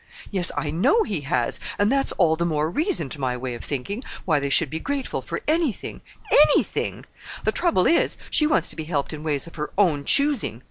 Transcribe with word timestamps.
"Yes, 0.31 0.51
I 0.57 0.71
know 0.71 1.03
he 1.03 1.21
has; 1.21 1.59
and 1.77 1.91
that's 1.91 2.11
all 2.13 2.35
the 2.35 2.43
more 2.43 2.71
reason, 2.71 3.07
to 3.09 3.19
my 3.21 3.37
way 3.37 3.53
of 3.53 3.63
thinking, 3.63 4.03
why 4.25 4.39
they 4.39 4.49
should 4.49 4.71
be 4.71 4.79
grateful 4.79 5.21
for 5.21 5.41
anything—anything! 5.47 7.05
The 7.43 7.51
trouble 7.51 7.85
is, 7.85 8.17
she 8.31 8.47
wants 8.47 8.67
to 8.69 8.75
be 8.75 8.85
helped 8.85 9.13
in 9.13 9.21
ways 9.21 9.45
of 9.45 9.57
her 9.57 9.69
own 9.77 10.03
choosing. 10.05 10.59